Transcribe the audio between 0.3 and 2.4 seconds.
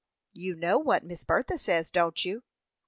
"You know what Miss Bertha says don't